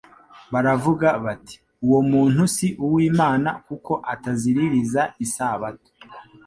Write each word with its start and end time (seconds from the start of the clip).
baravuga 0.53 1.07
bati: 1.23 1.55
Uwo 1.85 1.99
muntu 2.11 2.41
si 2.55 2.67
uw'Imana 2.85 3.49
kuko 3.67 3.93
ataziririza 4.13 5.01
isabato.» 5.25 5.89